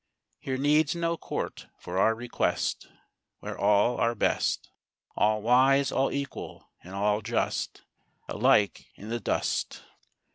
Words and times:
Here 0.39 0.57
needs 0.57 0.95
no 0.95 1.15
court 1.15 1.67
for 1.77 1.99
our 1.99 2.15
Request 2.15 2.87
Where 3.39 3.55
all 3.55 3.97
are 3.97 4.15
best; 4.15 4.71
All 5.15 5.43
wise, 5.43 5.91
all 5.91 6.11
equal, 6.11 6.71
and 6.83 6.95
all 6.95 7.21
just 7.21 7.83
Alike 8.27 8.87
i'th' 8.97 9.23
dust. 9.23 9.83